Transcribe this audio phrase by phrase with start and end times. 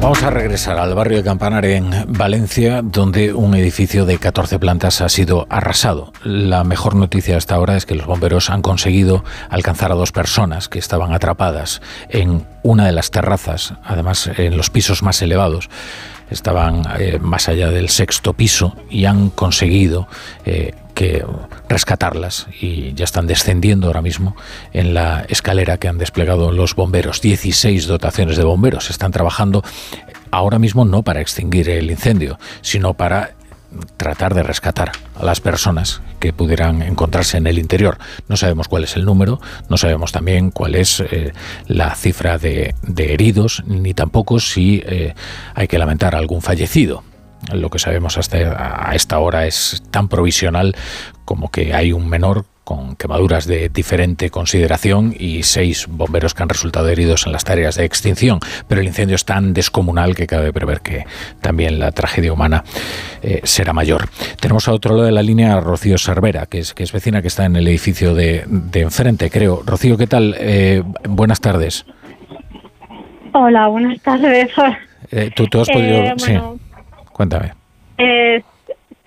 [0.00, 5.02] Vamos a regresar al barrio de Campanar en Valencia, donde un edificio de 14 plantas
[5.02, 6.14] ha sido arrasado.
[6.24, 10.70] La mejor noticia hasta ahora es que los bomberos han conseguido alcanzar a dos personas
[10.70, 15.68] que estaban atrapadas en una de las terrazas, además en los pisos más elevados
[16.30, 20.06] estaban eh, más allá del sexto piso y han conseguido
[20.44, 21.24] eh, que
[21.66, 24.36] rescatarlas y ya están descendiendo ahora mismo
[24.74, 27.22] en la escalera que han desplegado los bomberos.
[27.22, 29.64] 16 dotaciones de bomberos están trabajando
[30.30, 33.30] ahora mismo no para extinguir el incendio, sino para
[33.96, 37.96] tratar de rescatar a las personas que pudieran encontrarse en el interior.
[38.28, 41.32] No sabemos cuál es el número, no sabemos también cuál es eh,
[41.66, 45.14] la cifra de, heridos, ni tampoco si eh,
[45.54, 47.04] hay que lamentar algún fallecido.
[47.52, 50.74] Lo que sabemos hasta a esta hora es tan provisional
[51.24, 56.48] como que hay un menor con quemaduras de diferente consideración y seis bomberos que han
[56.48, 58.38] resultado heridos en las tareas de extinción.
[58.68, 61.04] Pero el incendio es tan descomunal que cabe prever que
[61.40, 62.62] también la tragedia humana
[63.22, 64.08] eh, será mayor.
[64.38, 67.22] Tenemos a otro lado de la línea a Rocío Cervera, que es, que es vecina
[67.22, 68.44] que está en el edificio de,
[68.74, 69.64] enfrente, creo.
[69.66, 70.36] Rocío, ¿qué tal?
[70.38, 71.84] Eh, buenas tardes.
[73.32, 74.48] Hola, buenas tardes.
[75.10, 76.18] Eh, ¿tú, has podido...?
[76.18, 76.34] sí,
[77.20, 77.52] cuéntame.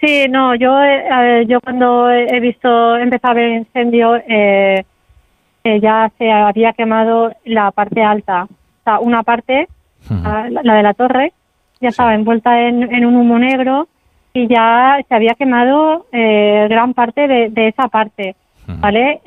[0.04, 4.84] Sí, no, yo, eh, yo cuando he visto empezar el incendio, eh,
[5.64, 9.70] eh, ya se había quemado la parte alta, o sea, una parte,
[10.10, 11.32] la, de la torre,
[11.80, 13.88] ya estaba envuelta en, un humo negro
[14.34, 18.36] y ya se había quemado gran parte de, esa parte,
[18.68, 19.22] ¿vale?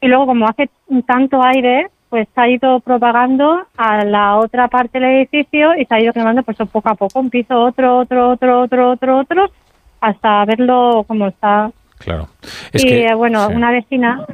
[0.00, 0.68] y luego como hace
[1.06, 5.94] tanto aire, pues se ha ido propagando a la otra parte del edificio y se
[5.94, 9.50] ha ido quemando pues poco a poco, un piso, otro, otro, otro, otro, otro, otro,
[10.00, 11.70] hasta verlo como está.
[11.98, 12.28] Claro.
[12.72, 14.26] y eh, bueno, una vecina...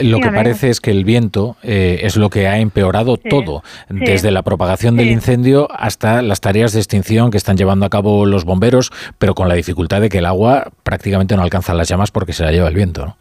[0.00, 4.30] Lo que parece es que el viento eh, es lo que ha empeorado todo, desde
[4.30, 8.44] la propagación del incendio hasta las tareas de extinción que están llevando a cabo los
[8.44, 12.32] bomberos, pero con la dificultad de que el agua prácticamente no alcanza las llamas porque
[12.32, 13.06] se la lleva el viento.
[13.06, 13.16] ¿no?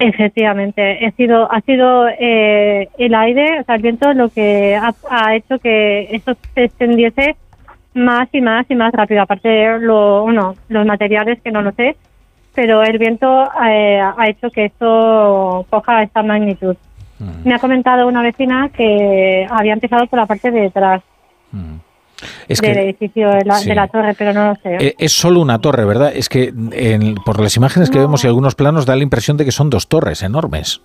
[0.00, 4.94] Efectivamente, ha sido, ha sido eh, el aire, o sea, el viento lo que ha,
[5.10, 7.36] ha hecho que eso se extendiese
[7.92, 9.20] más y más y más rápido.
[9.20, 11.96] Aparte, lo, uno, los materiales que no lo sé,
[12.54, 16.76] pero el viento eh, ha hecho que esto coja esta magnitud.
[17.18, 17.48] Mm.
[17.48, 21.02] Me ha comentado una vecina que había empezado por la parte de detrás.
[21.52, 21.76] Mm.
[22.48, 24.76] Del edificio de la, torre, pero no lo sé.
[24.80, 26.12] Eh, es solo una torre, ¿verdad?
[26.14, 26.52] Es que
[27.24, 29.88] por las imágenes que vemos y algunos planos da la impresión de que son dos
[29.88, 30.82] torres enormes.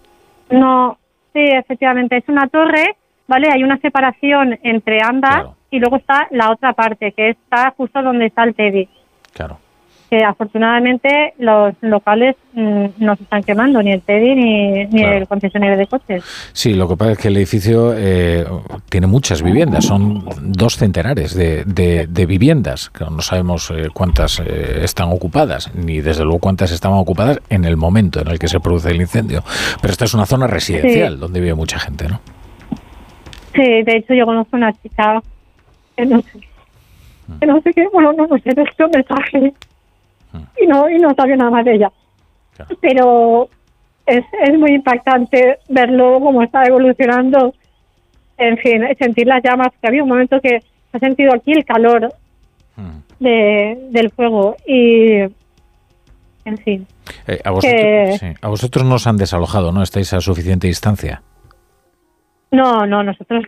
[0.49, 0.97] No,
[1.33, 2.95] sí, efectivamente, es una torre,
[3.27, 3.49] ¿vale?
[3.51, 8.27] Hay una separación entre ambas y luego está la otra parte, que está justo donde
[8.27, 8.87] está el Teddy.
[9.33, 9.59] Claro.
[10.09, 15.77] Que afortunadamente los locales mm, no se están quemando, ni el Teddy ni, el concesionario
[15.77, 16.23] de coches.
[16.53, 18.45] Sí, lo que pasa es que el edificio eh,
[18.89, 24.83] tiene muchas viviendas, son dos centenares de, de, viviendas, que no sabemos eh, cuántas eh,
[24.83, 28.59] están ocupadas, ni desde luego cuántas estaban ocupadas en el momento en el que se
[28.59, 29.43] produce el incendio.
[29.81, 32.21] Pero esta es una zona residencial donde vive mucha gente, ¿no?
[33.55, 35.21] Sí, de hecho yo conozco una chica
[35.95, 36.39] que no sé,
[37.39, 39.53] que no sé qué, bueno, no, no sé, un mensaje
[40.61, 41.91] y no, y no sabía nada más de ella.
[42.81, 43.49] Pero
[44.05, 47.53] es, es muy impactante verlo cómo está evolucionando,
[48.37, 50.59] en fin, sentir las llamas, que había un momento que
[50.93, 52.13] ha sentido aquí el calor
[53.19, 55.21] de, del fuego y
[56.45, 56.87] en fin.
[57.27, 58.27] Eh, a, vosotros, sí.
[58.41, 59.81] a vosotros no os han desalojado, ¿no?
[59.81, 61.21] ¿Estáis a suficiente distancia?
[62.51, 63.43] No, no, nosotros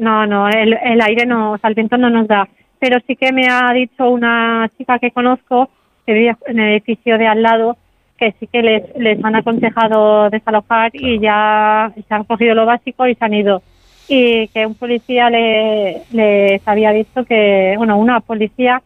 [0.00, 2.48] no, no, el, el aire no, o sea, el viento no nos da.
[2.78, 5.68] Pero sí que me ha dicho una chica que conozco
[6.10, 7.76] que vive en el edificio de al lado
[8.18, 13.06] que sí que les, les han aconsejado desalojar y ya se han cogido lo básico
[13.06, 13.62] y se han ido.
[14.08, 18.82] Y que un policía le, les había dicho que, bueno, una policía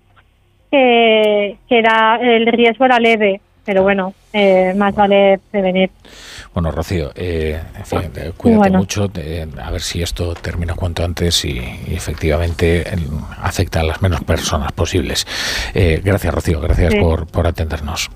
[0.71, 5.91] que, que era el riesgo era leve, pero bueno, eh, más vale prevenir.
[6.53, 9.11] Bueno, Rocío, eh, en fin, eh, cuídate mucho,
[9.63, 11.59] a ver si esto termina cuanto antes y,
[11.89, 12.85] efectivamente
[13.41, 15.27] afecta a las menos personas posibles.
[15.75, 18.11] gracias, Rocío, gracias por, por atendernos.